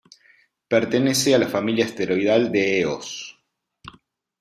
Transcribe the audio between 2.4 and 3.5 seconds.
de Eos.